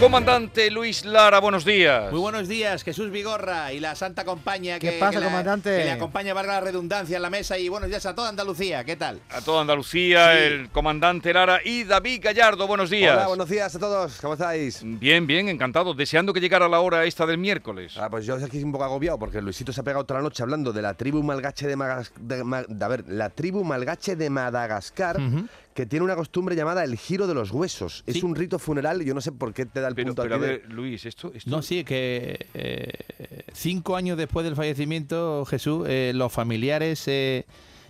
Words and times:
Comandante 0.00 0.70
Luis 0.70 1.04
Lara, 1.04 1.40
buenos 1.40 1.62
días. 1.66 2.10
Muy 2.10 2.20
buenos 2.20 2.48
días, 2.48 2.82
Jesús 2.84 3.10
Vigorra 3.10 3.70
y 3.74 3.80
la 3.80 3.94
Santa 3.94 4.24
Compañía 4.24 4.78
¿Qué 4.78 4.92
que, 4.92 4.98
pasa, 4.98 5.12
que 5.12 5.18
la- 5.20 5.26
comandante? 5.26 5.76
que 5.76 5.84
le 5.84 5.90
acompaña, 5.90 6.32
valga 6.32 6.54
la 6.54 6.60
redundancia, 6.62 7.16
en 7.16 7.22
la 7.22 7.28
mesa. 7.28 7.58
Y 7.58 7.68
buenos 7.68 7.90
días 7.90 8.06
a 8.06 8.14
toda 8.14 8.30
Andalucía, 8.30 8.82
¿qué 8.82 8.96
tal? 8.96 9.20
A 9.28 9.42
toda 9.42 9.60
Andalucía, 9.60 10.32
Sí. 10.32 10.38
el 10.44 10.70
comandante 10.70 11.34
Lara 11.34 11.60
y 11.62 11.84
David 11.84 12.20
Gallardo, 12.24 12.66
buenos 12.66 12.88
días. 12.88 13.14
Hola, 13.14 13.26
buenos 13.28 13.48
días 13.50 13.74
a 13.74 13.78
todos. 13.78 14.18
¿Cómo 14.22 14.32
estáis? 14.32 14.80
Bien, 14.82 15.26
bien, 15.26 15.50
encantado. 15.50 15.92
Deseando 15.92 16.32
que 16.32 16.40
llegara 16.40 16.66
la 16.66 16.80
hora 16.80 17.04
esta 17.04 17.26
del 17.26 17.36
miércoles. 17.36 17.92
Ah, 17.98 18.08
pues 18.08 18.24
yo 18.24 18.36
aquí 18.36 18.62
un 18.64 18.72
poco 18.72 18.84
agobiado 18.84 19.18
porque 19.18 19.42
Luisito 19.42 19.70
se 19.70 19.82
ha 19.82 19.84
pegado 19.84 20.04
toda 20.04 20.20
la 20.20 20.24
noche 20.24 20.42
hablando 20.42 20.72
de 20.72 20.80
la 20.80 20.94
tribu 20.94 21.22
malgache 21.22 21.66
de, 21.66 21.76
Magas- 21.76 22.12
de 22.18 22.42
Ma- 22.42 22.64
de- 22.66 22.84
a 22.84 22.88
ver, 22.88 23.04
la 23.06 23.28
tribu 23.28 23.64
malgache 23.64 24.16
de 24.16 24.30
Madagascar, 24.30 25.18
que 25.80 25.86
tiene 25.86 26.04
una 26.04 26.14
costumbre 26.14 26.54
llamada 26.54 26.84
el 26.84 26.98
giro 26.98 27.26
de 27.26 27.32
los 27.32 27.52
huesos. 27.52 28.04
Es 28.06 28.22
un 28.22 28.34
rito 28.34 28.58
funeral 28.58 29.00
y 29.00 29.06
yo 29.06 29.14
no 29.14 29.22
sé 29.22 29.32
por 29.32 29.54
qué 29.54 29.64
te 29.64 29.80
da 29.80 29.88
el 29.88 29.94
pero, 29.94 30.08
punto 30.08 30.22
pero 30.24 30.34
a 30.34 30.38
de- 30.38 30.62
Luis, 30.68 31.06
esto, 31.06 31.32
esto- 31.34 31.48
No, 31.48 31.62
sí, 31.62 31.84
que 31.84 32.46
eh, 32.52 32.92
cinco 33.54 33.96
años 33.96 34.18
después 34.18 34.44
del 34.44 34.56
fallecimiento, 34.56 35.46
Jesús, 35.46 35.86
eh, 35.88 36.12
los 36.14 36.30
familiares 36.30 37.02
eh, 37.08 37.46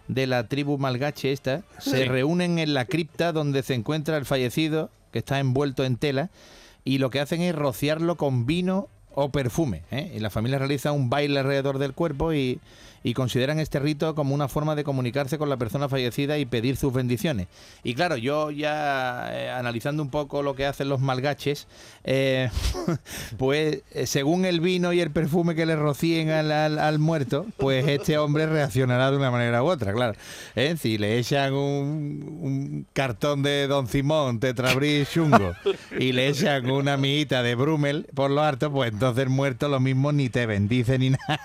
de 0.07 0.29
la 0.29 0.47
tribu 0.47 0.79
malgache 0.79 1.33
esta 1.33 1.63
se 1.81 2.05
reúnen 2.05 2.61
en 2.61 2.75
la 2.75 2.85
cripta 2.85 3.33
donde 3.33 3.65
se 3.65 3.75
encuentra 3.75 4.17
el 4.19 4.25
fallecido, 4.25 4.89
que 5.13 5.19
está 5.19 5.41
envuelto 5.41 5.85
en 5.85 5.97
tela, 5.97 6.31
y 6.85 6.99
lo 6.99 7.11
que 7.11 7.19
hacen 7.19 7.41
es 7.43 7.57
rociarlo 7.57 8.15
con 8.15 8.47
vino 8.47 8.87
o 9.13 9.31
perfume. 9.33 9.83
¿eh? 9.91 10.13
Y 10.15 10.21
la 10.21 10.31
familia 10.31 10.59
realiza 10.61 10.93
un 10.93 11.11
baile 11.11 11.41
alrededor 11.41 11.79
del 11.79 11.93
cuerpo 11.93 12.33
y, 12.33 12.61
y 13.03 13.15
consideran 13.15 13.59
este 13.59 13.79
rito 13.79 14.15
como 14.15 14.35
una 14.35 14.49
forma 14.49 14.75
de 14.77 14.85
comunicarse 14.85 15.39
con 15.39 15.49
la 15.49 15.57
persona 15.57 15.89
fallecida 15.89 16.39
y 16.39 16.45
pedir 16.47 16.77
sus 16.77 16.93
bendiciones. 16.93 17.47
Y 17.83 17.95
claro, 17.95 18.17
yo 18.17 18.51
ya 18.51 19.29
eh, 19.33 19.51
analizando 19.51 20.03
un 20.03 20.11
poco 20.11 20.43
lo 20.43 20.55
que 20.55 20.67
hacen 20.67 20.89
los 20.89 21.01
malgaches, 21.01 21.67
eh, 22.05 22.51
pues 23.39 23.83
eh, 23.93 24.07
según 24.07 24.45
el 24.45 24.61
vino 24.61 24.93
y 24.93 25.01
el 25.01 25.11
perfume 25.11 25.55
que 25.55 25.67
le 25.67 25.77
rocíen 25.77 26.31
al, 26.31 26.51
al- 26.53 26.79
al 26.79 26.99
muerto, 26.99 27.47
pues 27.57 27.87
este 27.89 28.19
hombre 28.19 28.47
reaccionará 28.47 29.11
de 29.11 29.17
una 29.17 29.31
manera 29.31 29.63
u 29.63 29.67
otra, 29.67 29.93
claro. 29.93 30.15
¿Eh? 30.55 30.77
Si 30.79 30.99
le 30.99 31.19
echan 31.19 31.53
un, 31.55 32.39
un 32.41 32.87
cartón 32.93 33.43
de 33.43 33.67
Don 33.67 33.87
Simón, 33.87 34.41
Tetrabris 34.41 35.11
chungo, 35.11 35.55
y 35.99 36.13
le 36.13 36.29
echan 36.29 36.71
una 36.71 36.95
amiguita 36.95 37.43
de 37.43 37.55
Brummel 37.55 38.07
por 38.15 38.31
lo 38.31 38.43
harto, 38.43 38.71
pues 38.71 38.93
entonces 38.93 39.23
el 39.25 39.31
muerto 39.31 39.69
lo 39.69 39.81
mismo 39.81 40.13
ni 40.13 40.29
te 40.29 40.47
bendice 40.47 40.99
ni 40.99 41.11
nada. 41.11 41.41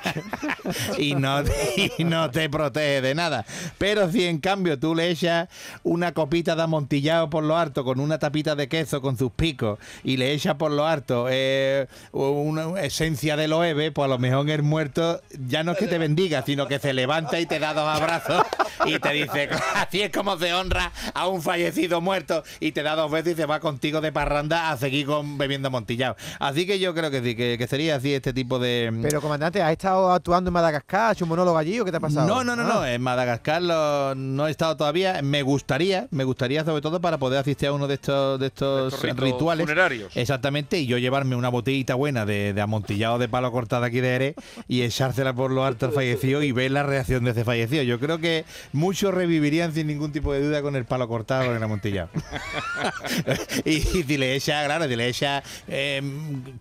y, 0.98 1.16
no, 1.16 1.45
y 1.98 2.04
no 2.04 2.32
te 2.32 2.50
protege 2.50 3.02
de 3.02 3.16
nada. 3.16 3.46
Pero 3.78 4.12
si 4.12 4.26
en 4.26 4.40
cambio 4.40 4.80
tú 4.80 4.96
le 4.96 5.10
echas 5.10 5.50
una 5.84 6.14
copita 6.14 6.56
de 6.56 6.64
amontillado 6.64 7.30
por 7.30 7.44
lo 7.44 7.58
harto 7.58 7.84
con 7.84 8.00
una 8.00 8.20
tapita 8.20 8.56
de 8.56 8.68
queso 8.68 9.02
con 9.02 9.18
sus 9.18 9.32
picos 9.32 9.80
y 10.04 10.18
le 10.18 10.34
echas 10.34 10.56
por 10.56 10.72
lo 10.72 10.86
harto 10.86 11.28
eh, 11.30 11.88
una 12.12 12.82
esencia 12.82 13.36
de 13.36 13.48
loeve, 13.48 13.92
pues 13.92 14.06
a 14.06 14.10
lo 14.10 14.18
mejor 14.18 14.50
el 14.50 14.64
muerto 14.64 15.22
ya 15.48 15.64
no 15.64 15.74
es 15.74 15.78
que 15.78 15.88
te 15.88 15.98
bendiga, 15.98 16.44
sino 16.46 16.68
que 16.68 16.80
se 16.80 16.94
levanta 16.94 17.40
y 17.40 17.46
te 17.46 17.60
da 17.60 17.74
dos 17.74 17.88
abrazos 17.88 18.44
y 18.86 19.00
te 19.00 19.12
dice, 19.12 19.50
así 19.76 20.02
es 20.02 20.12
como 20.12 20.38
se 20.38 20.54
honra 20.54 20.92
a 21.14 21.28
un 21.28 21.42
fallecido 21.42 22.02
muerto 22.02 22.44
y 22.60 22.72
te 22.72 22.84
da 22.84 22.96
dos 22.96 23.12
veces 23.12 23.34
y 23.34 23.36
se 23.36 23.46
va 23.46 23.60
contigo 23.60 24.02
de 24.02 24.12
parranda 24.12 24.72
a 24.72 24.78
seguir 24.78 25.06
con 25.06 25.38
bebiendo 25.38 25.68
amontillado. 25.68 26.16
Así 26.40 26.66
que 26.66 26.80
yo 26.80 26.94
creo 26.94 27.12
que 27.12 27.22
sí, 27.22 27.36
que, 27.36 27.68
sería 27.68 27.96
así 27.96 28.14
este 28.14 28.34
tipo 28.34 28.60
de... 28.60 28.94
Pero, 29.02 29.22
comandante, 29.22 29.62
¿has 29.62 29.72
estado 29.72 30.12
actuando 30.12 30.50
en 30.50 30.54
Madagascar? 30.54 31.12
¿Has 31.12 31.18
hecho 31.18 31.26
un 31.26 31.30
monólogo 31.36 31.58
allí 31.58 31.80
o 31.80 31.86
qué 31.86 31.92
te 31.92 31.98
ha 31.98 32.00
pasado? 32.00 32.28
No, 32.28 32.44
no, 32.44 32.56
no, 32.56 32.64
Ah. 32.64 32.74
no. 32.76 32.86
En 32.86 33.02
Madagascar 33.02 33.62
lo- 33.62 34.16
no 34.16 34.48
he 34.48 34.52
estado 34.52 34.78
todavía. 34.78 35.22
Me 35.22 35.42
gustaría, 35.42 36.08
me 36.12 36.24
gustaría 36.24 36.64
sobre 36.64 36.82
todo 36.82 37.02
para 37.02 37.18
poder 37.18 37.40
asistir 37.40 37.70
a 37.70 37.74
uno 37.74 37.88
de 37.88 37.96
estos, 37.96 38.40
de 38.40 38.48
estos, 38.48 39.02
rituales. 39.02 39.66
funerarios. 39.66 40.16
Exactamente, 40.16 40.80
y 40.80 40.86
yo 40.88 40.98
llevarme 40.98 41.36
una 41.36 41.50
botellita 41.50 41.96
buena 41.96 42.26
de, 42.26 42.54
de 42.54 42.62
amontillado 42.62 43.18
de 43.20 43.28
palo 43.28 43.52
cortado 43.52 43.84
aquí 43.86 44.00
de 44.02 44.16
Ere 44.16 44.36
y 44.68 44.82
echársela 44.84 45.34
por 45.34 45.52
lo 45.52 45.66
alto 45.66 45.86
al 45.88 45.92
fallecido 45.92 46.42
y 46.44 46.52
ver 46.52 46.72
la 46.72 46.84
reacción 46.84 47.24
de 47.24 47.32
ese 47.32 47.44
fallecido. 47.44 47.84
Yo 47.84 48.00
creo 48.00 48.20
que 48.20 48.46
muchos 48.72 49.14
revivirían 49.14 49.74
sin 49.74 49.88
ningún 49.88 50.12
tipo 50.12 50.32
de 50.34 50.42
duda 50.46 50.62
con 50.62 50.76
el 50.76 50.86
palo 50.86 51.08
cortado 51.08 51.46
con 51.46 51.56
el 51.56 51.64
amontillado. 51.64 52.10
y, 53.66 53.72
y 53.76 54.04
si 54.04 54.18
le 54.18 54.36
echa, 54.36 54.64
claro, 54.66 54.88
si 54.88 54.96
le 54.96 55.08
echa 55.08 55.44
eh, 55.68 56.02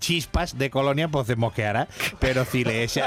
chispas 0.00 0.58
de 0.58 0.70
colonia, 0.70 1.08
pues 1.08 1.26
se 1.26 1.36
mosqueará. 1.36 1.88
Pero 2.18 2.44
si 2.44 2.64
le 2.64 2.82
echa. 2.84 3.06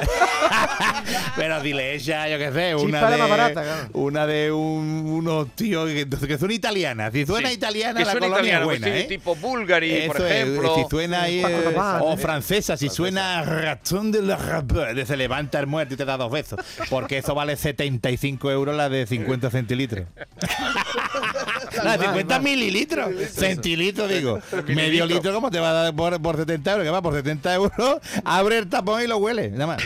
pero 1.36 1.57
si 1.62 1.74
le 1.74 1.96
echa, 1.96 2.28
yo 2.30 2.38
qué 2.38 2.52
sé, 2.52 2.76
una 2.76 3.00
Chispa 3.00 3.12
de. 3.12 3.18
más 3.18 3.30
barata, 3.30 3.64
claro. 3.64 3.90
Una 3.94 4.28
de 4.28 4.52
un, 4.52 5.04
unos 5.08 5.50
tíos 5.56 5.90
que, 5.90 6.08
que 6.28 6.38
son 6.38 6.52
italianas. 6.52 7.12
Si 7.14 7.26
suena 7.26 7.50
Sí. 7.50 7.56
italiana, 7.56 8.00
Que 8.00 8.06
la 8.06 8.12
suena 8.12 8.28
colonia 8.28 8.54
italiano, 8.54 8.72
es 8.72 8.80
buena, 8.80 8.88
pues, 8.88 9.00
¿eh? 9.00 9.02
sí, 9.04 9.08
tipo 9.16 9.36
Bulgari, 9.36 10.04
por 10.08 10.16
Eso 10.18 10.26
es, 10.28 10.32
ejemplo. 10.34 10.76
si 10.76 10.84
suena 10.90 11.22
ahí, 11.24 11.42
Paco 11.42 11.54
eh, 11.56 11.62
Rabanne, 11.66 12.06
o 12.06 12.14
¿eh? 12.14 12.18
francesa, 12.18 12.78
si 12.78 12.90
suena 12.90 13.42
ratón 13.44 14.12
de 14.12 14.22
la 14.22 14.36
Rabanne, 14.36 15.06
se 15.06 15.18
levanta 15.18 15.60
el 15.60 15.68
muerto 15.68 15.94
y 15.94 15.98
te 15.98 16.06
da 16.06 16.18
dos 16.18 16.32
besos, 16.32 16.60
porque 16.90 17.18
eso 17.20 17.34
vale 17.36 17.56
75 17.56 18.52
euros 18.52 18.76
la 18.76 18.90
de 18.90 19.06
50 19.08 19.50
centilitros. 19.50 20.06
La 21.84 21.98
de 21.98 22.06
50 22.06 22.40
mililitros, 22.40 23.10
centilitros 23.34 24.10
digo, 24.10 24.40
medio 24.68 25.06
litro, 25.06 25.32
¿cómo 25.34 25.52
te 25.52 25.60
va 25.60 25.70
a 25.70 25.74
dar 25.74 25.96
por, 25.96 26.20
por 26.22 26.36
70 26.38 26.72
euros? 26.72 26.86
Que 26.86 26.90
va 26.92 27.02
por 27.02 27.14
70 27.14 27.54
euros, 27.54 28.00
abre 28.24 28.58
el 28.58 28.68
tapón 28.68 29.02
y 29.04 29.08
lo 29.08 29.18
huele, 29.18 29.50
nada 29.52 29.68
más. 29.68 29.84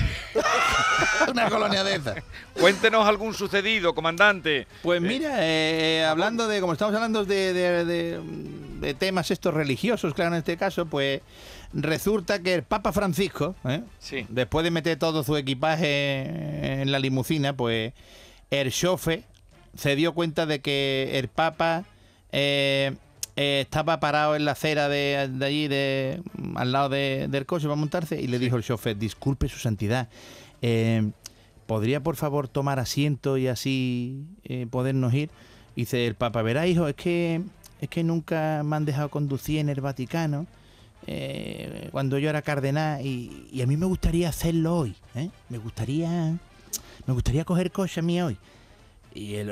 Una 1.31 1.49
colonia 1.49 1.83
de 1.83 1.95
esas. 1.95 2.15
Cuéntenos 2.59 3.07
algún 3.07 3.33
sucedido, 3.33 3.93
comandante. 3.95 4.67
Pues 4.81 5.01
mira, 5.01 5.35
eh, 5.39 6.05
hablando 6.05 6.47
de, 6.47 6.59
como 6.61 6.73
estamos 6.73 6.93
hablando 6.95 7.25
de, 7.25 7.53
de- 7.53 7.85
de- 7.85 8.19
de 8.81 8.93
temas 8.95 9.29
estos 9.31 9.53
religiosos, 9.53 10.13
claro, 10.13 10.31
en 10.33 10.39
este 10.39 10.57
caso, 10.57 10.85
pues 10.87 11.21
resulta 11.73 12.41
que 12.41 12.53
el 12.55 12.63
Papa 12.63 12.91
Francisco, 12.91 13.55
¿eh? 13.65 13.81
Sí. 13.99 14.25
después 14.29 14.63
de 14.63 14.71
meter 14.71 14.97
todo 14.97 15.23
su 15.23 15.37
equipaje 15.37 16.81
en 16.81 16.91
la 16.91 16.99
limusina, 16.99 17.53
pues 17.53 17.93
el 18.49 18.71
chofe 18.71 19.23
se 19.77 19.95
dio 19.95 20.13
cuenta 20.13 20.45
de 20.45 20.61
que 20.61 21.11
el 21.13 21.27
Papa 21.27 21.83
eh, 22.31 22.93
eh, 23.35 23.61
estaba 23.61 23.99
parado 23.99 24.35
en 24.35 24.45
la 24.45 24.51
acera 24.53 24.89
de, 24.89 25.29
de 25.31 25.45
allí, 25.45 25.67
de, 25.67 26.21
al 26.55 26.71
lado 26.71 26.89
de- 26.89 27.27
del 27.29 27.45
coche 27.45 27.67
para 27.67 27.75
montarse, 27.75 28.19
y 28.19 28.27
le 28.27 28.39
dijo 28.39 28.57
el 28.57 28.63
chofer, 28.63 28.97
disculpe 28.97 29.47
su 29.47 29.59
santidad, 29.59 30.09
eh, 30.61 31.11
¿podría 31.65 32.01
por 32.01 32.15
favor 32.15 32.47
tomar 32.47 32.79
asiento 32.79 33.37
y 33.37 33.47
así 33.47 34.25
eh, 34.43 34.67
podernos 34.69 35.13
ir? 35.13 35.29
Dice 35.75 36.05
el 36.05 36.15
Papa, 36.15 36.41
verá 36.41 36.67
hijo, 36.67 36.87
es 36.87 36.95
que, 36.95 37.41
es 37.79 37.89
que 37.89 38.03
nunca 38.03 38.61
me 38.63 38.75
han 38.75 38.85
dejado 38.85 39.09
conducir 39.09 39.59
en 39.59 39.69
el 39.69 39.81
Vaticano. 39.81 40.47
eh, 41.07 41.89
cuando 41.91 42.17
yo 42.17 42.29
era 42.29 42.41
cardenal 42.41 43.05
y, 43.05 43.61
a 43.61 43.65
mí 43.65 43.77
me 43.77 43.87
gustaría 43.87 44.29
hacerlo 44.29 44.77
hoy 44.77 44.95
¿eh? 45.15 45.29
me 45.49 45.57
gustaría 45.57 46.37
me 47.07 47.13
gustaría 47.13 47.43
coger 47.43 47.71
coche 47.71 48.01
a 48.01 48.03
mí 48.03 48.21
hoy 48.21 48.37
y 49.13 49.35
el, 49.35 49.51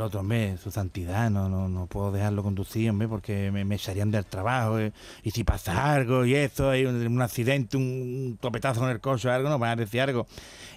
otro 0.00 0.22
mes, 0.22 0.60
su 0.60 0.70
santidad, 0.70 1.30
no, 1.30 1.48
no, 1.48 1.68
no 1.68 1.86
puedo 1.86 2.12
dejarlo 2.12 2.42
conducir, 2.42 2.90
hombre, 2.90 3.08
porque 3.08 3.50
me, 3.50 3.64
me 3.64 3.76
echarían 3.76 4.10
del 4.10 4.26
trabajo. 4.26 4.78
eh, 4.78 4.92
Y 5.22 5.30
si 5.30 5.44
pasa 5.44 5.92
algo 5.94 6.24
y 6.26 6.34
eso, 6.34 6.70
hay 6.70 6.84
un, 6.84 7.22
accidente, 7.22 7.76
un 7.76 8.38
topetazo 8.40 8.80
con 8.80 8.90
el 8.90 9.00
coche 9.00 9.28
o 9.28 9.32
algo, 9.32 9.48
no 9.48 9.58
van 9.58 9.70
a 9.70 9.76
decir 9.76 10.00
algo. 10.00 10.26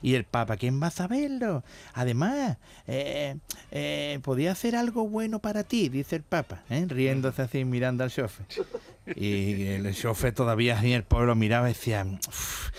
Y 0.01 0.15
el 0.15 0.23
Papa, 0.23 0.57
¿quién 0.57 0.81
va 0.81 0.87
a 0.87 0.91
saberlo? 0.91 1.63
Además, 1.93 2.57
eh, 2.87 3.35
eh, 3.71 4.19
podía 4.23 4.51
hacer 4.53 4.75
algo 4.75 5.07
bueno 5.07 5.39
para 5.39 5.63
ti, 5.63 5.89
dice 5.89 6.15
el 6.15 6.23
Papa, 6.23 6.63
¿eh? 6.69 6.85
riéndose 6.87 7.41
así, 7.41 7.65
mirando 7.65 8.03
al 8.03 8.11
chofer. 8.11 8.45
Y 9.15 9.63
el 9.63 9.95
chofer 9.95 10.33
todavía 10.33 10.79
en 10.79 10.91
el 10.93 11.03
pueblo 11.03 11.35
miraba 11.35 11.69
y 11.69 11.73
decía, 11.73 12.05
"Uf, 12.27 12.69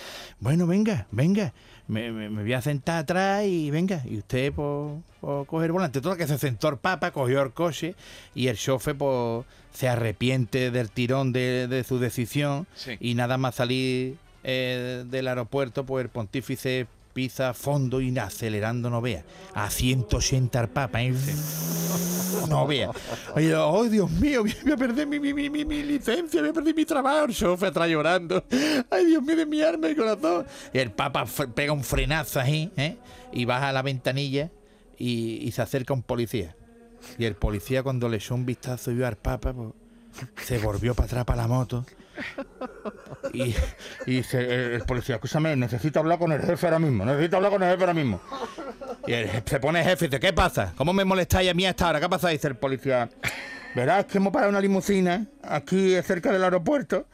bueno, 0.42 0.66
venga, 0.66 1.06
venga, 1.12 1.52
me, 1.86 2.10
me- 2.10 2.28
me 2.28 2.42
voy 2.42 2.52
a 2.52 2.60
sentar 2.60 2.98
atrás 2.98 3.44
y 3.46 3.70
venga, 3.70 4.02
y 4.04 4.18
usted 4.18 4.52
por, 4.52 4.98
coger 5.46 5.66
el 5.66 5.72
volante. 5.72 6.00
Todo 6.00 6.16
que 6.16 6.26
se 6.26 6.36
sentó 6.36 6.68
el 6.68 6.78
papa, 6.78 7.12
cogió 7.12 7.40
el 7.42 7.52
coche 7.52 7.94
y 8.34 8.48
el 8.48 8.56
chofer 8.56 8.96
pues, 8.96 9.46
se 9.72 9.88
arrepiente 9.88 10.70
del 10.72 10.90
tirón 10.90 11.32
de, 11.32 11.68
de 11.68 11.84
su 11.84 11.98
decisión 12.00 12.66
Sí. 12.74 12.96
y 13.00 13.14
nada 13.14 13.38
más 13.38 13.54
salir 13.54 14.16
eh, 14.44 15.04
del 15.08 15.28
aeropuerto, 15.28 15.86
pues 15.86 16.04
el 16.04 16.10
pontífice 16.10 16.86
pisa 17.12 17.50
a 17.50 17.54
fondo 17.54 18.00
y 18.00 18.16
acelerando 18.18 18.90
no 18.90 19.00
vea. 19.00 19.24
A 19.54 19.70
180 19.70 20.58
al 20.58 20.68
papa, 20.68 21.02
¿eh? 21.02 21.14
No 22.48 22.66
vea. 22.66 22.90
Ay, 23.34 23.52
oh, 23.52 23.84
Dios 23.84 24.10
mío, 24.10 24.42
voy 24.42 24.72
a 24.72 24.76
perder 24.76 25.06
mi, 25.06 25.20
mi, 25.20 25.34
mi, 25.34 25.50
mi, 25.50 25.64
mi 25.64 25.82
licencia, 25.82 26.40
voy 26.40 26.50
a 26.50 26.52
perder 26.52 26.74
mi 26.74 26.84
trabajo. 26.84 27.26
El 27.26 27.34
chofer 27.34 27.68
atrás 27.68 27.88
llorando. 27.88 28.44
Ay, 28.90 29.06
Dios 29.06 29.22
mío, 29.22 29.36
de 29.36 29.46
mi 29.46 29.60
alma 29.62 29.88
y 29.88 29.94
corazón. 29.94 30.46
Y 30.72 30.78
el 30.78 30.90
papa 30.90 31.24
pega 31.54 31.72
un 31.72 31.84
frenazo 31.84 32.40
ahí, 32.40 32.72
¿eh? 32.76 32.96
Y 33.32 33.44
baja 33.44 33.68
a 33.68 33.72
la 33.72 33.82
ventanilla 33.82 34.50
y, 34.98 35.46
y 35.46 35.52
se 35.52 35.62
acerca 35.62 35.94
un 35.94 36.02
policía. 36.02 36.56
Y 37.18 37.24
el 37.24 37.34
policía 37.34 37.82
cuando 37.82 38.08
le 38.08 38.16
echó 38.16 38.34
un 38.34 38.46
vistazo 38.46 38.90
y 38.90 38.94
vio 38.94 39.06
al 39.06 39.16
papa, 39.16 39.52
pues, 39.52 39.72
se 40.46 40.58
volvió 40.58 40.94
para 40.94 41.06
atrás 41.06 41.24
para 41.24 41.42
la 41.42 41.48
moto, 41.48 41.84
Y, 43.32 43.54
y 44.06 44.16
dice 44.16 44.40
el, 44.40 44.72
el 44.74 44.82
policía, 44.82 45.14
escúchame, 45.14 45.56
necesito 45.56 46.00
hablar 46.00 46.18
con 46.18 46.32
el 46.32 46.42
jefe 46.42 46.66
ahora 46.66 46.78
mismo, 46.78 47.04
necesito 47.04 47.36
hablar 47.36 47.52
con 47.52 47.62
el 47.62 47.70
jefe 47.70 47.82
ahora 47.82 47.94
mismo. 47.94 48.20
Y 49.06 49.12
el 49.12 49.28
jefe- 49.30 49.48
se 49.50 49.60
pone 49.60 49.82
jefe 49.82 50.04
y 50.04 50.08
dice, 50.08 50.20
¿qué 50.20 50.32
pasa? 50.32 50.74
¿Cómo 50.76 50.92
me 50.92 51.04
molestáis 51.04 51.50
a 51.50 51.54
mí 51.54 51.64
a 51.64 51.70
esta 51.70 51.88
hora? 51.88 52.00
¿Qué 52.00 52.08
pasa? 52.08 52.28
Dice 52.28 52.48
el 52.48 52.56
policía, 52.56 53.08
verás 53.74 54.04
que 54.06 54.18
hemos 54.18 54.32
parado 54.32 54.50
una 54.50 54.60
limusina 54.60 55.24
aquí 55.42 55.94
cerca 56.02 56.30
del 56.32 56.44
aeropuerto 56.44 57.06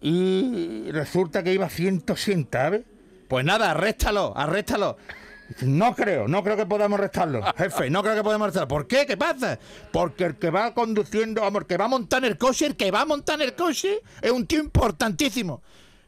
y 0.00 0.90
resulta 0.92 1.42
que 1.42 1.52
iba 1.52 1.66
a 1.66 1.70
180, 1.70 2.58
¿sabes? 2.58 2.82
Pues 3.28 3.44
nada, 3.44 3.72
arréstalo, 3.72 4.32
arréstalo. 4.36 4.96
No 5.62 5.94
creo, 5.94 6.28
no 6.28 6.42
creo 6.44 6.56
que 6.56 6.66
podamos 6.66 6.98
arrestarlo, 6.98 7.42
jefe, 7.56 7.88
no 7.90 8.02
creo 8.02 8.14
que 8.14 8.22
podamos 8.22 8.46
arrestarlo. 8.46 8.68
¿Por 8.68 8.86
qué? 8.86 9.06
¿Qué 9.06 9.16
pasa? 9.16 9.58
Porque 9.92 10.24
el 10.24 10.36
que 10.36 10.50
va 10.50 10.74
conduciendo, 10.74 11.40
vamos, 11.40 11.62
el 11.62 11.66
que 11.66 11.76
va 11.76 11.86
a 11.86 11.88
montar 11.88 12.24
el 12.24 12.36
coche, 12.36 12.66
el 12.66 12.76
que 12.76 12.90
va 12.90 13.02
a 13.02 13.06
montar 13.06 13.40
el 13.40 13.54
coche 13.54 14.00
es 14.20 14.30
un 14.30 14.46
tío 14.46 14.60
importantísimo. 14.60 15.62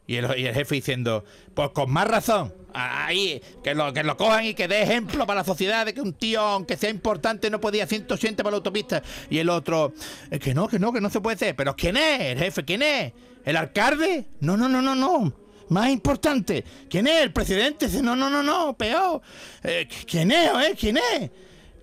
Y 0.06 0.16
el, 0.16 0.26
jefe 0.26 0.74
diciendo, 0.74 1.24
pues 1.54 1.70
con 1.70 1.90
más 1.92 2.08
razón, 2.08 2.52
ahí, 2.74 3.40
que 3.62 3.76
lo, 3.76 3.92
que 3.92 4.02
lo 4.02 4.16
cojan 4.16 4.44
y 4.44 4.54
que 4.54 4.66
dé 4.66 4.82
ejemplo 4.82 5.24
para 5.24 5.40
la 5.40 5.44
sociedad 5.44 5.86
de 5.86 5.94
que 5.94 6.00
un 6.00 6.14
tío, 6.14 6.40
aunque 6.40 6.76
sea 6.76 6.90
importante, 6.90 7.48
no 7.48 7.60
podía 7.60 7.86
180 7.86 8.42
por 8.42 8.50
la 8.50 8.56
autopista. 8.56 9.02
Y 9.30 9.38
el 9.38 9.48
otro, 9.48 9.92
"Es 10.28 10.40
que 10.40 10.52
no, 10.52 10.66
que 10.66 10.80
no, 10.80 10.92
que 10.92 11.00
no 11.00 11.10
se 11.10 11.20
puede 11.20 11.36
hacer. 11.36 11.54
Pero 11.54 11.76
¿quién 11.76 11.96
es? 11.96 12.20
El 12.22 12.38
jefe, 12.38 12.64
¿quién 12.64 12.82
es? 12.82 13.12
¿El 13.44 13.56
alcalde? 13.56 14.26
No, 14.40 14.56
no, 14.56 14.68
no, 14.68 14.82
no, 14.82 14.96
no. 14.96 15.32
Más 15.70 15.88
importante, 15.88 16.64
¿quién 16.90 17.06
es? 17.06 17.22
¿El 17.22 17.32
presidente? 17.32 17.86
Dice, 17.86 18.02
no, 18.02 18.14
no, 18.14 18.28
no, 18.28 18.42
no, 18.42 18.76
peor. 18.76 19.22
Eh, 19.62 19.88
¿Quién 20.06 20.30
es, 20.32 20.50
eh? 20.50 20.76
¿Quién 20.78 20.98
es? 20.98 21.30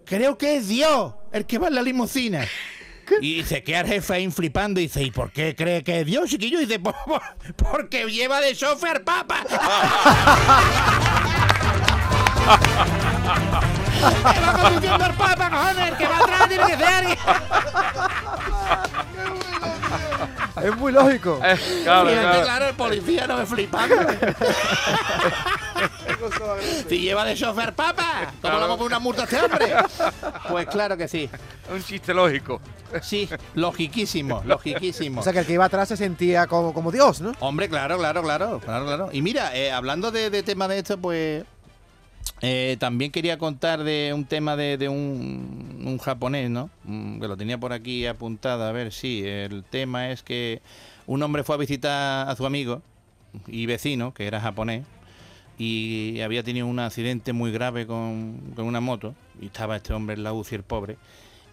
Creo 0.06 0.38
que 0.38 0.57
es 0.57 0.68
Dios 0.68 1.13
el 1.34 1.45
que 1.45 1.57
va 1.57 1.68
en 1.69 1.75
la 1.75 1.81
limusina. 1.81 2.45
Y 3.22 3.44
se 3.44 3.63
queda 3.63 3.80
el 3.81 3.88
jefe 3.88 4.13
ahí 4.13 4.30
flipando 4.30 4.80
y 4.81 4.84
dice, 4.84 5.01
¿y 5.01 5.12
por 5.12 5.31
qué 5.31 5.56
cree 5.56 5.81
que 5.84 6.01
es 6.01 6.06
Dios, 6.06 6.30
chiquillo? 6.30 6.60
Y 6.62 6.66
dice, 6.66 6.80
"Por- 6.80 6.94
por- 7.06 7.22
porque 7.56 8.06
lleva 8.07 8.42
de 8.42 8.54
chofer 8.54 9.04
papa. 9.06 9.44
que 14.33 14.40
va 14.42 14.54
conduciendo 14.62 15.06
al 15.06 15.13
papa, 15.16 15.50
cojones, 15.50 15.90
el 15.92 15.98
que 15.98 16.07
va 16.07 16.18
atrás 16.18 16.48
tiene 16.50 16.66
que 16.66 16.78
ser. 16.78 17.18
Es 20.63 20.77
muy 20.77 20.92
lógico. 20.92 21.39
Eh, 21.48 21.56
claro, 21.83 22.09
Fíjate, 22.09 22.27
claro. 22.27 22.44
claro, 22.44 22.68
el 22.68 22.75
policía 22.75 23.27
no 23.27 23.38
me 23.38 23.45
flipando. 23.45 23.95
si 26.89 27.00
lleva 27.00 27.25
de 27.25 27.36
chofer 27.36 27.74
papa, 27.74 28.33
¿cómo 28.42 28.57
a 28.57 28.68
poner 28.68 28.86
una 28.88 29.00
multa 29.00 29.21
a 29.21 29.25
este 29.25 29.39
hombre? 29.39 29.74
Pues 30.50 30.68
claro 30.68 30.98
que 30.98 31.07
sí. 31.07 31.30
Un 31.71 31.83
chiste 31.83 32.13
lógico. 32.13 32.59
Sí, 33.01 33.30
logiquísimo, 33.54 34.42
logiquísimo. 34.45 35.21
O 35.21 35.24
sea 35.24 35.33
que 35.33 35.39
el 35.39 35.45
que 35.45 35.54
iba 35.54 35.65
atrás 35.65 35.89
se 35.89 35.98
sentía 35.98 36.48
como, 36.48 36.74
como 36.74 36.92
Dios, 36.92 37.21
¿no? 37.21 37.33
Hombre, 37.39 37.69
claro, 37.69 37.98
claro, 37.98 38.24
claro, 38.24 38.59
claro, 38.59 38.86
claro. 38.86 39.09
Y 39.12 39.21
mira, 39.21 39.56
eh, 39.56 39.71
hablando 39.71 40.12
de, 40.12 40.30
de 40.30 40.44
tema 40.44 40.68
de 40.68 40.80
esto, 40.80 40.98
pues 40.98 41.44
eh, 42.42 42.78
también 42.80 43.12
quería 43.12 43.38
contar 43.38 43.84
de 43.84 44.13
un 44.13 44.25
tema 44.25 44.56
de, 44.56 44.88
un 44.89 45.98
japonés, 46.00 46.50
¿no? 46.50 46.69
Mm, 46.84 47.19
Que 47.19 47.28
lo 47.28 47.38
tenía 47.38 47.57
por 47.60 47.74
aquí 47.74 48.06
apuntado. 48.06 48.63
A 48.66 48.72
ver, 48.72 48.92
sí, 48.92 49.24
el 49.25 49.63
tema 49.63 50.12
es 50.12 50.24
que 50.24 50.62
un 51.07 51.24
hombre 51.24 51.44
fue 51.44 51.56
a 51.56 51.57
visitar 51.57 52.30
a 52.30 52.36
su 52.36 52.45
amigo 52.45 52.81
y 53.48 53.66
vecino, 53.66 54.13
que 54.13 54.28
era 54.28 54.39
japonés, 54.39 54.86
y 55.57 56.22
había 56.22 56.44
tenido 56.44 56.68
un 56.68 56.80
accidente 56.80 57.34
muy 57.34 57.51
grave 57.51 57.88
con, 57.88 58.54
con 58.56 58.66
una 58.66 58.81
moto, 58.81 59.16
y 59.42 59.48
estaba 59.48 59.78
este 59.78 59.94
hombre 59.94 60.16
en 60.16 60.24
la 60.24 60.33
UCI, 60.33 60.56
el 60.56 60.63
pobre. 60.63 60.98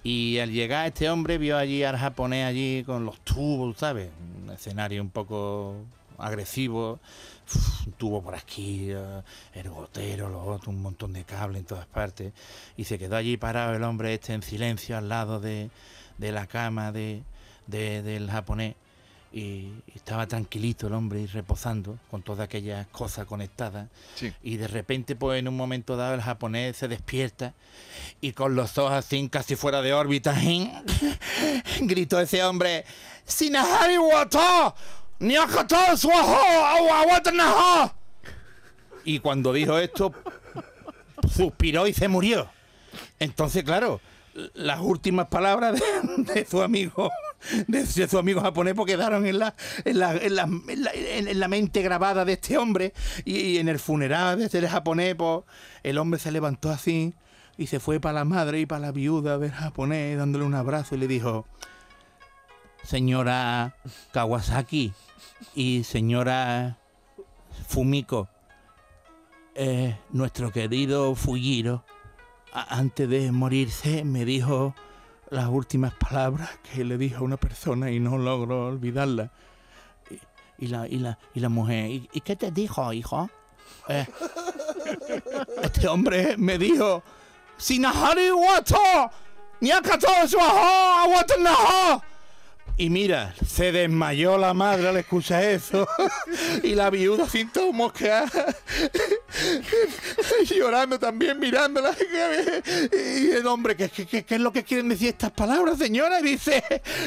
Y 0.03 0.39
al 0.39 0.51
llegar 0.51 0.87
este 0.87 1.09
hombre 1.09 1.39
vio 1.39 1.57
allí 1.57 1.83
al 1.83 1.97
japonés 1.97 2.45
allí 2.47 2.85
con 2.85 3.07
los 3.07 3.21
tubos, 3.21 3.79
¿sabes? 3.79 4.11
Un 4.43 4.51
escenario 4.51 5.01
un 5.01 5.09
poco 5.09 5.77
agresivo, 6.19 7.01
Uf, 7.47 7.87
un 7.87 7.93
tubo 7.93 8.23
por 8.23 8.35
aquí, 8.35 8.89
eh, 8.91 9.23
el 9.55 9.69
gotero, 9.69 10.29
lo 10.31 10.43
otro, 10.45 10.71
un 10.71 10.81
montón 10.81 11.13
de 11.13 11.25
cable 11.25 11.59
en 11.59 11.65
todas 11.67 11.87
partes. 11.87 12.33
Y 12.77 12.85
se 12.85 12.99
quedó 12.99 13.17
allí 13.17 13.37
parado 13.37 13.75
el 13.75 13.83
hombre 13.85 14.15
este 14.15 14.33
en 14.33 14.43
silencio 14.43 14.97
al 14.97 15.09
lado 15.09 15.41
de, 15.41 15.71
de 16.19 16.33
la 16.33 16.47
cama 16.47 16.91
de, 16.93 17.23
de- 17.67 18.03
del 18.03 18.31
japonés. 18.31 18.75
Y, 19.31 19.73
y 19.89 19.93
estaba 19.97 20.29
tranquilito 20.29 20.87
el 20.87 20.93
hombre 20.93 21.21
y 21.21 21.27
reposando 21.27 21.99
con 22.09 22.23
todas 22.23 22.45
aquellas 22.45 22.87
cosas 22.87 23.27
conectadas. 23.27 23.89
Sí. 24.15 24.33
Y 24.45 24.59
de 24.59 24.69
repente, 24.69 25.17
pues 25.17 25.41
en 25.41 25.49
un 25.49 25.57
momento 25.57 25.97
dado, 25.97 26.15
el 26.15 26.23
japonés 26.23 26.77
se 26.77 26.87
despierta 26.87 27.53
y 28.21 28.31
con 28.33 28.55
los 28.55 28.79
ojos 28.79 28.93
así 28.93 29.29
casi 29.29 29.57
fuera 29.57 29.83
de 29.83 29.93
órbita, 29.93 30.35
gritó 31.81 32.21
ese 32.21 32.45
hombre: 32.45 32.85
¡Sinahari 33.25 33.99
wato! 33.99 34.75
Y 39.05 39.19
cuando 39.19 39.53
dijo 39.53 39.79
esto, 39.79 40.13
suspiró 41.33 41.87
y 41.87 41.93
se 41.93 42.09
murió. 42.09 42.49
Entonces, 43.19 43.63
claro, 43.65 44.01
las 44.55 44.81
últimas 44.81 45.29
palabras 45.29 45.81
de, 46.17 46.47
su 46.47 46.63
amigo 46.63 47.11
de, 47.69 47.87
su 47.87 48.19
amigo 48.19 48.41
japonés 48.41 48.75
quedaron 48.87 49.27
en 49.27 49.39
la, 49.39 49.55
en, 49.85 49.99
la, 49.99 50.17
en, 50.17 50.35
la, 50.35 50.43
en 50.45 50.83
la- 50.85 50.91
en- 50.93 51.29
en 51.29 51.41
la 51.41 51.49
mente 51.49 51.83
grabada 51.83 52.25
de 52.25 52.33
este 52.35 52.57
hombre 52.59 52.93
y, 53.25 53.37
y 53.39 53.59
en 53.59 53.69
el 53.69 53.79
funeral 53.79 54.39
de 54.39 54.47
este 54.47 54.67
japonés 54.69 55.15
pues, 55.15 55.41
el 55.83 55.99
hombre 55.99 56.19
se 56.19 56.33
levantó 56.33 56.71
así 56.71 57.13
y 57.57 57.67
se 57.69 57.79
fue 57.81 58.01
para 58.01 58.15
la 58.15 58.25
madre 58.25 58.61
y 58.61 58.67
para 58.67 58.81
la 58.81 58.93
viuda 58.93 59.39
del 59.39 59.53
japonés 59.53 60.17
dándole 60.19 60.45
un 60.45 60.55
abrazo 60.55 60.95
y 60.95 60.99
le 60.99 61.07
dijo 61.07 61.47
señora 62.85 63.75
Kawasaki 64.13 64.93
y 65.55 65.85
señora 65.85 66.79
Fumiko 67.69 68.29
eh, 69.55 69.97
nuestro 70.11 70.53
querido 70.53 71.15
Fujiro 71.15 71.85
antes 72.53 73.09
de 73.09 73.33
morirse 73.33 74.05
me 74.05 74.25
dijo 74.25 74.75
las 75.31 75.49
últimas 75.49 75.95
palabras 75.95 76.51
que 76.63 76.85
le 76.85 76.97
dijo 76.99 77.19
a 77.19 77.23
una 77.23 77.37
persona 77.37 77.91
y 77.91 77.99
no 77.99 78.17
logro 78.19 78.67
olvidarla. 78.67 79.31
Y, 80.57 80.69
la, 80.69 80.87
y, 80.87 80.99
la, 80.99 81.19
y 81.35 81.41
la 81.41 81.49
mujer, 81.49 81.91
¿y, 81.91 82.21
qué 82.21 82.37
te 82.37 82.53
dijo, 82.53 82.93
hijo? 82.93 83.29
Eh, 83.89 84.07
este 85.63 85.89
hombre 85.89 86.37
me 86.37 86.57
dijo, 86.59 87.03
Sinahari 87.57 88.31
wato, 88.31 89.11
nyakato 89.61 90.29
suaho, 90.29 91.11
awatanaho". 91.11 92.14
Y 92.77 92.91
mira, 92.91 93.33
se 93.47 93.71
desmayó 93.71 94.37
la 94.37 94.53
madre 94.53 94.89
al 94.89 94.97
escuchar 94.97 95.45
eso. 95.45 95.87
y 96.65 96.75
la 96.75 96.91
viuda 96.91 97.29
sin 97.29 97.49
todo 97.53 97.73
mosquear. 97.73 98.29
llorando 100.51 100.99
también, 100.99 101.39
mirándola. 101.39 101.95
Y 102.93 103.31
el 103.31 103.47
hombre, 103.47 103.77
¿qué, 103.77 103.89
qué, 103.89 104.07
qué- 104.07 104.25
qué 104.25 104.35
es 104.35 104.41
lo 104.41 104.53
que 104.53 104.65
quieren 104.65 104.89
decir 104.89 105.11
estas 105.11 105.31
palabras, 105.31 105.79
señora? 105.79 106.19
Y 106.19 106.25
dice, 106.25 106.65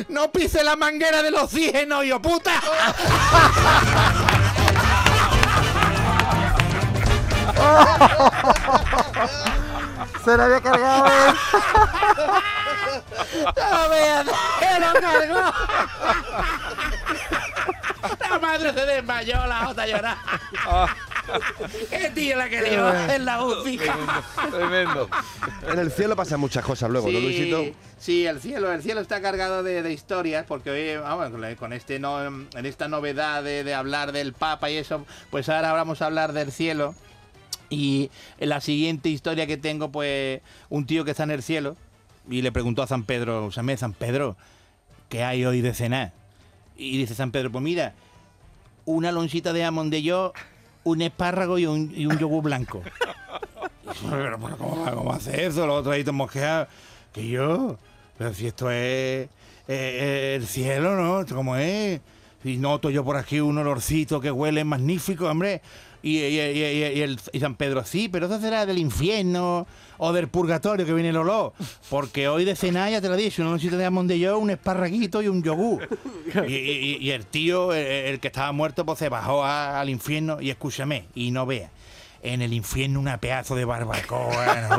no 0.08 0.32
pise 0.32 0.64
la 0.64 0.78
manguera 0.78 1.22
del 1.22 1.36
oxígeno, 1.36 2.02
yo 2.02 2.22
puta. 2.22 2.54
Se 10.28 10.36
le 10.38 10.44
había 10.44 10.60
cargado. 10.62 11.08
¿eh? 11.08 11.12
¡No 13.56 13.90
que 14.60 14.80
lo 14.80 14.94
cargó! 15.02 15.54
La 18.30 18.40
madre 18.40 18.74
se 18.74 18.86
desmayó, 18.86 19.46
la 19.48 19.70
otra 19.70 19.88
llorar. 19.88 20.18
¡Qué 21.90 22.10
tío 22.14 22.36
la 22.38 22.50
que 22.50 22.62
le 22.62 22.78
hacer 22.78 23.22
la 23.22 23.42
UCI! 23.44 23.80
Tremendo. 24.52 25.10
En 25.72 25.80
el 25.80 25.92
cielo 25.92 26.16
pasan 26.18 26.40
muchas 26.42 26.64
cosas 26.66 26.90
luego, 26.90 27.10
¿no, 27.10 27.20
Luisito? 27.20 27.64
sí, 27.98 28.26
el 28.28 28.40
cielo, 28.42 28.72
el 28.72 28.82
cielo 28.84 29.00
está 29.02 29.22
cargado 29.22 29.64
de, 29.64 29.82
de 29.82 29.94
historias, 29.94 30.46
porque 30.46 30.70
hoy, 30.72 30.98
vamos, 30.98 31.30
con 31.30 31.40
la- 31.42 31.56
con 31.56 31.72
este 31.74 32.00
no, 32.00 32.24
en 32.26 32.48
esta 32.66 32.88
novedad 32.90 33.44
de, 33.44 33.64
de 33.64 33.74
hablar 33.74 34.12
del 34.12 34.34
Papa 34.34 34.70
y 34.70 34.78
eso, 34.78 35.06
pues 35.32 35.48
ahora 35.50 35.72
vamos 35.74 36.02
a 36.02 36.06
hablar 36.08 36.34
del 36.34 36.52
cielo. 36.52 36.96
Y 37.70 38.10
la 38.40 38.62
siguiente 38.62 39.10
historia 39.10 39.48
que 39.48 39.58
tengo, 39.58 39.92
pues, 39.92 40.42
un 40.70 40.86
tío 40.86 41.04
que 41.04 41.12
está 41.12 41.24
en 41.24 41.32
el 41.32 41.44
cielo 41.44 41.76
y 42.30 42.42
le 42.42 42.52
preguntó 42.52 42.82
a 42.82 42.88
San 42.88 43.04
Pedro, 43.04 43.52
San 43.52 43.78
San 43.78 43.94
Pedro, 43.94 44.36
¿qué 45.10 45.24
hay 45.24 45.46
hoy 45.46 45.62
de 45.62 45.74
cenar? 45.74 46.14
Y 46.78 46.98
dice 46.98 47.16
San 47.16 47.32
Pedro, 47.32 47.52
pues 47.52 47.64
mira, 47.64 47.94
una 48.86 49.12
loncita 49.12 49.54
de 49.54 49.64
jamón 49.64 49.90
de 49.90 50.04
yo, 50.04 50.34
un 50.84 51.02
espárrago 51.02 51.58
y 51.58 51.66
un, 51.66 51.94
y 51.96 52.06
un 52.06 52.18
yogur 52.18 52.44
blanco. 52.44 52.82
Pero, 54.10 54.38
pero 54.40 54.58
¿cómo, 54.58 54.86
¿cómo 54.86 55.14
hace 55.14 55.46
eso? 55.46 55.66
Los 55.66 55.80
otros 55.80 55.96
ahí 55.96 56.04
mosqueados. 56.12 56.68
Que 57.14 57.28
yo. 57.28 57.78
Pero 58.18 58.34
si 58.34 58.48
esto 58.48 58.70
es 58.70 59.30
el 59.68 60.46
cielo, 60.46 60.96
¿no? 60.96 61.22
¿Esto 61.22 61.36
¿Cómo 61.36 61.56
es? 61.56 62.02
Y 62.48 62.58
noto 62.58 62.90
yo 62.90 63.04
por 63.04 63.18
aquí 63.18 63.40
un 63.40 63.58
olorcito 63.58 64.20
que 64.20 64.32
huele 64.32 64.64
magnífico, 64.64 65.28
hombre. 65.28 65.62
Y, 66.04 66.20
el, 66.20 67.20
San 67.40 67.56
Pedro, 67.56 67.84
sí, 67.84 68.08
pero 68.08 68.28
eso 68.28 68.40
será 68.40 68.66
del 68.66 68.78
infierno 68.78 69.68
o 69.98 70.14
del 70.14 70.28
purgatorio 70.28 70.86
que 70.86 70.94
viene 70.94 71.10
el 71.10 71.18
olor. 71.18 71.54
Porque 71.90 72.28
hoy 72.28 72.46
de 72.46 72.56
cenar, 72.56 72.92
ya 72.92 73.02
te 73.02 73.10
lo 73.10 73.16
dicho, 73.16 73.42
una 73.42 73.52
nochita 73.52 73.78
de 73.78 74.20
yo, 74.20 74.38
un 74.38 74.52
esparraguito 74.52 75.22
y 75.22 75.28
un 75.28 75.44
yogur. 75.44 75.88
Y, 76.48 77.10
el 77.10 77.26
tío, 77.26 77.74
el, 77.74 78.20
que 78.20 78.28
estaba 78.28 78.52
muerto, 78.52 78.86
pues 78.86 79.00
se 79.00 79.10
bajó 79.10 79.44
al 79.44 79.90
infierno 79.90 80.40
y 80.40 80.50
escúchame, 80.50 81.06
y 81.16 81.32
no 81.32 81.46
vea. 81.46 81.72
En 82.28 82.42
el 82.42 82.54
infierno 82.54 83.00
una 83.00 83.18
pedazo 83.20 83.56
de 83.56 83.66
barbacoa, 83.66 84.68
no 84.70 84.78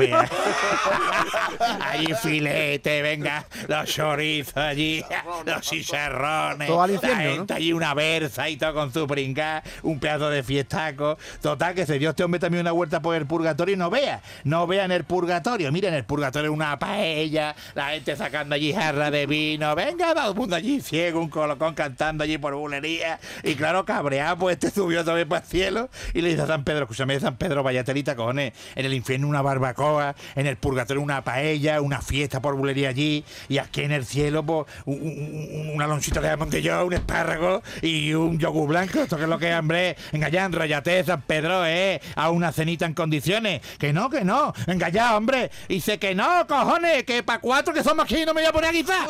allí 1.81 2.15
filete, 2.23 3.03
venga, 3.03 3.47
los 3.67 3.87
chorizos 3.87 4.57
allí, 4.57 5.03
los 5.47 5.61
chicharrones, 5.63 6.69
Todo 6.69 6.83
al 6.83 6.91
la 6.91 6.95
infierno, 6.97 7.25
¿no? 7.25 7.31
gente 7.37 7.55
allí 7.55 7.73
una 7.73 7.95
berza 7.95 8.49
y 8.49 8.57
todo 8.57 8.75
con 8.75 8.93
su 8.93 9.07
pringá, 9.07 9.63
un 9.83 9.99
pedazo 9.99 10.31
de 10.31 10.43
fiestaco. 10.43 11.17
Total, 11.41 11.75
que 11.75 11.87
se 11.87 11.99
dio 11.99 12.11
este 12.11 12.25
hombre 12.25 12.41
también 12.41 12.61
una 12.61 12.73
vuelta 12.73 13.01
por 13.01 13.15
el 13.17 13.27
purgatorio 13.27 13.75
y 13.75 13.79
no 13.79 13.89
vea, 13.89 14.21
no 14.45 14.67
vea 14.67 14.85
en 14.85 14.93
el 14.93 15.05
purgatorio. 15.05 15.73
Mira, 15.73 15.89
en 15.89 15.95
el 15.95 16.05
purgatorio 16.05 16.53
una 16.53 16.79
paella, 16.79 17.57
la 17.75 17.91
gente 17.91 18.15
sacando 18.17 18.55
allí 18.55 18.73
jarra 18.73 19.11
de 19.11 19.27
vino, 19.27 19.75
venga, 19.75 20.15
todo 20.15 20.31
el 20.31 20.37
mundo 20.37 20.57
allí 20.57 20.81
ciego, 20.81 21.21
un 21.21 21.29
colocón 21.29 21.75
cantando 21.75 22.25
allí 22.25 22.39
por 22.39 22.55
bulería. 22.55 23.19
Y 23.43 23.55
claro, 23.55 23.85
cabreado, 23.85 24.37
pues 24.39 24.55
este 24.55 24.71
subió 24.71 25.05
también 25.05 25.29
para 25.29 25.43
el 25.43 25.49
cielo 25.49 25.89
y 26.13 26.21
le 26.21 26.31
dice 26.31 26.43
a 26.43 26.47
San 26.47 26.65
Pedro, 26.65 26.83
escúchame, 26.83 27.19
San 27.21 27.37
Pedro, 27.39 27.63
vaya 27.63 27.85
cojones, 28.17 28.53
en 28.75 28.87
el 28.87 28.95
infierno 28.95 29.29
una 29.29 29.43
barbacoa, 29.43 30.15
en 30.35 30.47
el 30.47 30.57
purgatorio 30.57 31.03
una 31.03 31.23
paella, 31.25 31.81
una 31.81 32.01
fiesta 32.03 32.41
por 32.41 32.55
bulería 32.57 32.89
allí, 32.91 33.25
y 33.49 33.59
aquí 33.59 33.83
en 33.83 33.93
el 33.93 34.05
cielo, 34.05 34.43
pues, 34.45 34.67
un, 34.85 34.95
un- 34.95 35.61
un- 35.61 35.71
una 35.75 35.87
lonchita 35.87 36.21
de 36.21 36.29
jamón 36.29 36.51
de 36.51 36.63
yo, 36.63 36.85
un 36.85 36.93
espárrago 36.95 37.63
y 37.83 38.13
un 38.15 38.39
yogur 38.39 38.69
blanco. 38.69 39.01
Esto 39.01 39.17
que 39.17 39.23
es 39.25 39.29
lo 39.29 39.39
que 39.39 39.51
es, 39.51 39.57
hombre. 39.59 39.97
Venga 40.13 40.29
ya, 40.29 40.45
enrollate, 40.45 41.05
San 41.05 41.23
Pedro, 41.23 41.65
eh, 41.67 42.01
a 42.17 42.31
una 42.31 42.53
cenita 42.53 42.85
en 42.87 42.95
condiciones. 42.95 43.61
Que 43.79 43.93
no, 43.93 44.11
que 44.11 44.25
no. 44.25 44.53
Ya, 44.93 45.17
hombre. 45.17 45.51
Y 45.69 45.75
dice 45.75 45.99
que 45.99 46.15
no, 46.15 46.47
cojones, 46.47 47.05
que 47.05 47.23
para 47.23 47.41
cuatro 47.41 47.73
que 47.75 47.85
somos 47.85 48.05
aquí 48.05 48.25
no 48.27 48.35
me 48.35 48.41
voy 48.43 48.49
a 48.49 48.53
poner 48.53 48.71
a 48.71 48.73
guisar. 48.73 49.09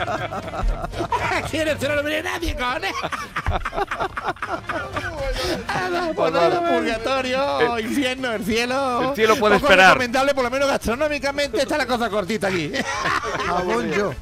El 1.30 1.48
cielo 1.78 1.96
no 1.96 2.02
viene 2.02 2.22
nadie, 2.22 2.56
cojones. 2.56 2.92
Nada, 5.68 6.12
purgatorio, 6.12 7.78
infierno, 7.78 8.32
el 8.32 8.44
cielo. 8.44 9.10
El 9.10 9.14
cielo 9.16 9.36
puede 9.36 9.54
Poco 9.56 9.66
esperar. 9.66 9.88
recomendable, 9.94 10.34
por 10.34 10.44
lo 10.44 10.50
menos 10.50 10.68
gastronómicamente, 10.68 11.58
está 11.62 11.78
la 11.78 11.86
cosa 11.86 12.10
cortita 12.10 12.48
aquí. 12.48 12.72
Yo. 13.96 14.14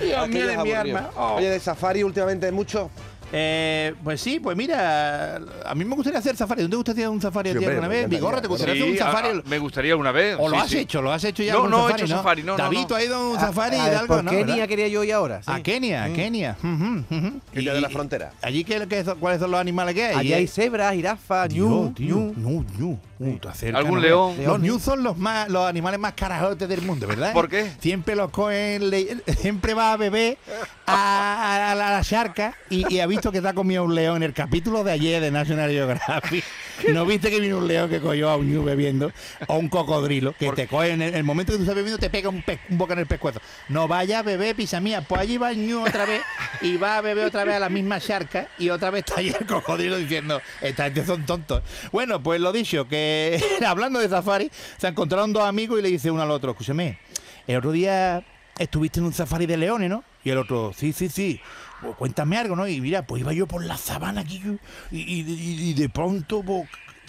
Dios 0.00 0.28
mío 0.28 0.46
de 0.46 0.56
mi 0.58 0.72
arma. 0.72 1.10
Oh. 1.16 1.34
Oye, 1.34 1.50
de 1.50 1.60
safari 1.60 2.02
últimamente 2.02 2.50
mucho. 2.50 2.90
Eh, 3.34 3.94
pues 4.04 4.20
sí, 4.20 4.38
pues 4.40 4.56
mira, 4.56 5.36
a 5.64 5.74
mí 5.74 5.84
me 5.84 5.94
gustaría 5.94 6.18
hacer 6.18 6.36
safari. 6.36 6.62
¿Dónde 6.62 6.72
te 6.72 6.76
gustaría 6.76 7.04
hacer 7.06 7.08
un 7.14 7.20
safari 7.20 7.50
a 7.50 7.58
ti 7.58 7.64
alguna 7.64 7.88
vez? 7.88 8.08
Vigorra, 8.08 8.42
¿te 8.42 8.48
gustaría 8.48 8.74
Sí, 8.74 8.80
hacer 8.82 8.92
un 8.92 9.02
a- 9.02 9.04
safari? 9.12 9.38
a- 9.38 9.42
me 9.48 9.58
gustaría 9.58 9.96
una 9.96 10.12
vez. 10.12 10.36
¿O 10.38 10.48
lo 10.48 10.58
has 10.58 10.68
sí. 10.68 10.78
hecho? 10.78 11.00
¿Lo 11.00 11.12
has 11.12 11.24
hecho 11.24 11.42
ya? 11.42 11.54
No, 11.54 11.66
no 11.68 11.88
he 11.88 11.92
hecho 11.92 12.06
safari, 12.06 12.42
no, 12.42 12.52
no, 12.52 12.58
David, 12.58 12.78
no. 12.80 12.86
¿tú 12.86 12.94
has 12.94 13.04
ido 13.04 13.16
a 13.16 13.30
un 13.30 13.36
A- 13.36 13.40
safari 13.40 13.76
a- 13.76 13.88
de 13.90 13.96
algo, 13.96 14.22
no? 14.22 14.30
Kenia 14.30 14.46
¿verdad? 14.54 14.68
quería 14.68 14.88
yo 14.88 15.02
ir 15.04 15.12
ahora. 15.14 15.42
sí. 15.42 15.50
A 15.50 15.62
Kenia, 15.62 16.04
a 16.04 16.12
Kenia. 16.12 16.56
Ujú. 16.62 17.40
Que 17.52 17.64
ya 17.64 17.72
de 17.72 17.80
la 17.80 17.88
frontera. 17.88 18.32
¿Allí 18.42 18.64
qué, 18.64 18.86
cuáles 19.18 19.40
son 19.40 19.50
los 19.50 19.60
animales 19.60 19.94
que 19.94 20.04
hay? 20.04 20.16
Allí 20.16 20.32
hay 20.34 20.46
cebras, 20.46 20.92
jirafas, 20.94 21.48
ñu, 21.52 21.94
ñu. 21.98 22.34
ñu, 22.36 22.64
ñu. 22.78 22.98
Uh, 23.18 23.38
te 23.38 23.48
acercas, 23.48 23.78
¿Algún 23.78 23.96
¿no? 23.96 24.00
león? 24.00 24.34
Los 24.44 24.58
ñu 24.58 24.80
son 24.80 25.04
los 25.04 25.16
más, 25.16 25.48
los 25.48 25.64
animales 25.68 26.00
más 26.00 26.12
carajotes 26.14 26.68
del 26.68 26.82
mundo, 26.82 27.06
¿verdad? 27.06 27.32
¿Por 27.32 27.48
qué? 27.48 27.70
Siempre 27.78 28.16
los 28.16 28.30
cogen, 28.30 28.90
le- 28.90 29.16
siempre 29.40 29.74
va 29.74 29.92
a 29.92 29.96
beber 29.96 30.38
a, 30.86 31.70
a 31.70 31.74
la, 31.76 31.88
a 31.88 31.92
la 31.92 32.02
charca 32.02 32.54
y, 32.68 32.92
y 32.92 32.98
ha 32.98 33.06
visto 33.22 33.30
que 33.30 33.40
te 33.40 33.46
ha 33.46 33.54
comido 33.54 33.84
un 33.84 33.94
león 33.94 34.16
en 34.16 34.22
el 34.24 34.32
capítulo 34.32 34.82
de 34.82 34.90
ayer 34.90 35.22
de 35.22 35.30
National 35.30 35.70
Geographic. 35.70 36.44
¿No 36.88 37.06
viste 37.06 37.30
que 37.30 37.38
vino 37.38 37.58
un 37.58 37.68
león 37.68 37.88
que 37.88 38.00
cogió 38.00 38.28
a 38.28 38.36
un 38.36 38.52
ñu 38.52 38.64
bebiendo? 38.64 39.12
O 39.46 39.58
un 39.58 39.68
cocodrilo 39.68 40.34
que 40.36 40.50
te 40.50 40.66
coge 40.66 40.90
en 40.90 41.02
el, 41.02 41.14
el 41.14 41.22
momento 41.22 41.52
que 41.52 41.58
tú 41.58 41.62
estás 41.62 41.76
bebiendo 41.76 41.98
te 42.00 42.10
pega 42.10 42.28
un, 42.30 42.42
pe- 42.42 42.58
un 42.68 42.78
boca 42.78 42.94
en 42.94 42.98
el 42.98 43.06
pescuezo. 43.06 43.40
No 43.68 43.86
vaya 43.86 44.18
a 44.18 44.22
beber, 44.24 44.56
pisa 44.56 44.80
mía. 44.80 45.02
Pues 45.06 45.20
allí 45.20 45.36
va 45.38 45.52
el 45.52 45.64
ñu 45.64 45.82
otra 45.86 46.04
vez 46.04 46.20
y 46.62 46.76
va 46.78 46.96
a 46.96 47.00
beber 47.00 47.26
otra 47.26 47.44
vez 47.44 47.54
a 47.54 47.60
la 47.60 47.68
misma 47.68 48.00
charca 48.00 48.48
y 48.58 48.70
otra 48.70 48.90
vez 48.90 49.04
está 49.06 49.20
ahí 49.20 49.28
el 49.28 49.46
cocodrilo 49.46 49.98
diciendo, 49.98 50.42
esta 50.60 50.86
gente 50.86 51.06
son 51.06 51.24
tontos. 51.24 51.62
Bueno, 51.92 52.20
pues 52.20 52.40
lo 52.40 52.50
dicho, 52.50 52.88
que 52.88 53.40
hablando 53.64 54.00
de 54.00 54.08
safari, 54.08 54.50
se 54.78 54.88
encontraron 54.88 55.32
dos 55.32 55.44
amigos 55.44 55.78
y 55.78 55.82
le 55.82 55.90
dice 55.90 56.10
uno 56.10 56.22
al 56.22 56.30
otro, 56.32 56.50
escúchame, 56.50 56.98
el 57.46 57.58
otro 57.58 57.70
día 57.70 58.24
estuviste 58.58 58.98
en 58.98 59.06
un 59.06 59.12
safari 59.12 59.46
de 59.46 59.58
leones, 59.58 59.88
¿no? 59.90 60.02
Y 60.24 60.30
el 60.30 60.38
otro, 60.38 60.72
sí, 60.76 60.92
sí, 60.92 61.08
sí. 61.08 61.40
Pues 61.82 61.96
cuéntame 61.96 62.38
algo, 62.38 62.54
¿no? 62.56 62.66
Y 62.68 62.80
mira, 62.80 63.06
pues 63.06 63.20
iba 63.20 63.32
yo 63.32 63.46
por 63.46 63.64
la 63.64 63.76
sabana 63.76 64.20
aquí 64.22 64.40
y, 64.92 64.98
y- 65.00 65.74
de 65.74 65.88
pronto 65.88 66.42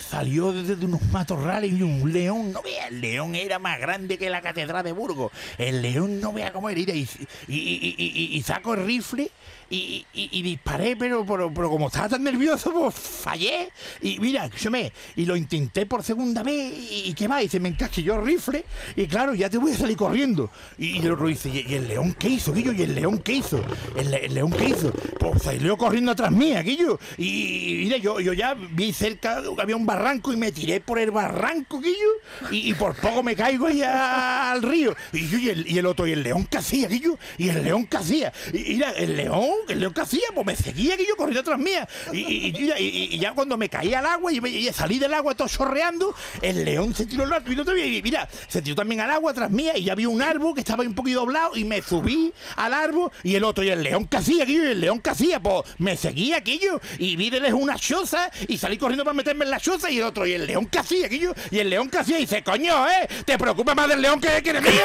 salió 0.10 0.52
desde 0.52 0.86
unos 0.86 1.02
matorrales 1.12 1.72
y 1.74 1.82
un 1.82 2.12
león, 2.12 2.52
no 2.52 2.62
vea, 2.62 2.88
el 2.88 3.02
león 3.02 3.36
era 3.36 3.60
más 3.60 3.80
grande 3.80 4.18
que 4.18 4.30
la 4.30 4.42
catedral 4.42 4.84
de 4.84 4.92
Burgos. 4.92 5.32
El 5.58 5.82
león 5.82 6.20
no 6.20 6.34
vea 6.34 6.52
cómo 6.54 6.70
era. 6.70 6.80
Y, 6.84 7.08
y, 7.48 8.42
saco 8.44 8.74
el 8.74 8.86
rifle 8.86 9.30
y, 9.70 10.06
y- 10.14 10.42
disparé, 10.44 10.96
pero, 10.96 11.26
pero, 11.26 11.52
pero 11.54 11.70
como 11.70 11.88
estaba 11.88 12.10
tan 12.10 12.24
nervioso, 12.24 12.72
pues 12.74 12.94
fallé. 12.96 13.70
Y 14.02 14.20
mira, 14.20 14.46
escúchame, 14.46 14.92
y 15.16 15.26
lo 15.26 15.36
intenté 15.36 15.86
por 15.86 16.04
segunda 16.04 16.44
vez 16.44 16.74
y, 16.92 17.10
y 17.10 17.14
¿qué 17.14 17.28
más? 17.28 17.44
Y 17.44 17.48
se 17.50 17.60
me 17.60 17.70
encasquilló 17.70 18.16
el 18.20 18.26
rifle 18.26 18.64
y 18.96 19.08
claro, 19.08 19.34
ya 19.34 19.50
te 19.50 19.58
voy 19.58 19.72
a 19.72 19.78
salir 19.78 19.98
corriendo. 19.98 20.50
Y, 20.78 20.98
y 20.98 21.00
el 21.00 21.12
otro 21.12 21.28
dice, 21.28 21.50
¿y, 21.50 21.74
el 21.74 21.88
león 21.88 22.16
qué 22.20 22.30
hizo, 22.30 22.54
Guillo? 22.54 22.72
¿Y 22.74 22.84
el 22.84 22.94
león 22.96 23.20
qué 23.20 23.34
hizo? 23.34 23.64
¿El, 23.96 24.12
le- 24.12 24.26
el 24.26 24.34
león 24.34 24.52
qué 24.52 24.66
hizo? 24.66 24.92
Pues 25.20 25.42
salió 25.44 25.78
corriendo 25.78 26.12
atrás 26.12 26.32
mía, 26.32 26.62
Guillo. 26.62 27.00
Y 27.18 27.82
mira, 27.86 27.98
yo, 27.98 28.20
yo 28.20 28.34
ya 28.34 28.54
vi 28.54 28.94
cerca, 28.94 29.42
había 29.60 29.76
un 29.76 29.86
barranco 29.94 30.34
y 30.34 30.38
me 30.38 30.52
tiré 30.52 30.80
por 30.80 30.98
el 31.00 31.12
barranco, 31.12 31.80
Guillo. 31.80 32.14
Y, 32.52 32.72
y 32.72 32.74
por 32.74 32.96
poco 32.96 33.22
me 33.22 33.36
caigo 33.36 33.68
ahí 33.68 33.82
al 33.84 34.62
río. 34.62 34.96
Y 35.12 35.28
yo, 35.28 35.38
y 35.38 35.50
el, 35.50 35.72
y 35.72 35.78
el 35.78 35.86
otro, 35.86 36.08
¿y 36.08 36.14
el 36.14 36.24
león 36.24 36.48
qué 36.50 36.58
hacía, 36.58 36.88
Guillo? 36.88 37.18
¿Y 37.38 37.50
el 37.50 37.64
león 37.64 37.86
qué 37.86 37.98
hacía? 37.98 38.34
Y 38.52 38.82
el 38.82 39.16
león, 39.16 39.52
el 39.70 39.80
león 39.80 39.94
qué 39.94 40.02
hacía, 40.02 40.24
pues 40.34 40.46
me 40.46 40.56
seguía, 40.56 40.96
Guillo, 40.96 41.16
corriendo 41.16 41.42
atrás 41.42 41.60
mía. 41.60 41.88
Y, 42.12 43.20
ya 43.20 43.34
cuando 43.34 43.58
me 43.58 43.70
caí 43.70 43.94
al 43.94 44.06
agua 44.06 44.32
y, 44.32 44.70
salí 44.74 45.00
del 45.00 45.14
agua 45.14 45.36
todo 45.36 45.48
chorreando, 45.48 46.16
el 46.42 46.66
león 46.66 46.96
se 46.96 47.06
tiró 47.06 47.24
al 47.24 47.34
otro 47.34 47.54
y 47.54 47.56
no 47.56 47.64
te 47.64 47.74
vi, 47.74 47.98
y 47.98 48.02
mira, 48.02 48.28
se 48.48 48.62
tiró 48.62 48.76
también 48.76 49.02
al 49.02 49.12
agua 49.12 49.32
atrás 49.32 49.52
mía 49.52 49.78
y 49.78 49.84
ya 49.84 49.96
vi 49.96 50.06
un 50.06 50.22
árbol 50.22 50.54
que 50.54 50.62
estaba 50.62 50.84
un 50.84 50.96
poquito 50.96 51.22
doblado 51.22 51.56
y 51.56 51.64
me 51.64 51.82
subí 51.82 52.34
al 52.56 52.74
árbol 52.74 53.12
y 53.24 53.36
el 53.36 53.44
otro, 53.44 53.64
y 53.64 53.70
el 53.70 53.84
león 53.84 54.08
que 54.08 54.18
hacía, 54.18 54.46
Guillo, 54.46 54.64
y 54.64 54.72
el 54.72 54.82
león 54.82 55.00
que 55.00 55.12
hacía, 55.12 55.40
pues 55.40 55.64
me 55.78 55.96
seguía, 55.96 56.40
Guillo, 56.40 56.82
y 56.98 57.16
vi 57.16 57.30
de 57.30 57.40
lejos 57.40 57.62
una 57.62 57.76
choza 57.76 58.32
y 58.48 58.58
salí 58.58 58.78
corriendo 58.78 59.04
para 59.04 59.14
meterme 59.14 59.46
en 59.46 59.52
la 59.52 59.60
choza 59.60 59.73
y 59.90 59.98
el 59.98 60.04
otro, 60.04 60.26
y 60.26 60.34
el 60.34 60.46
león 60.48 60.66
que 60.68 60.80
hacía, 60.80 61.08
Guillo, 61.08 61.34
y 61.52 61.60
el 61.60 61.70
león 61.70 61.90
que 61.90 61.98
hacía, 62.00 62.18
y 62.18 62.22
dice, 62.22 62.44
coño, 62.44 62.88
eh, 62.88 63.08
te 63.26 63.38
preocupa 63.38 63.74
más 63.76 63.88
del 63.88 64.02
león 64.02 64.20
que, 64.22 64.42
que 64.42 64.54
de 64.54 64.62
mí, 64.62 64.70
eh. 64.70 64.82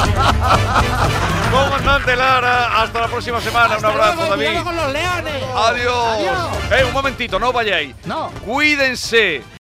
Comandante 1.50 2.14
Lara, 2.16 2.80
hasta 2.82 3.00
la 3.00 3.08
próxima 3.08 3.40
semana. 3.40 3.76
Un 3.78 3.84
abrazo, 3.84 4.14
luego, 4.14 4.30
David. 4.30 4.46
cuidado 4.46 4.64
con 4.64 4.76
los 4.76 4.92
leones. 4.92 5.34
Adiós. 5.54 6.06
Adiós. 6.06 6.48
Eh, 6.70 6.84
un 6.84 6.92
momentito, 6.92 7.38
no 7.38 7.52
vayáis. 7.52 7.94
No. 8.04 8.30
Cuídense. 8.44 9.42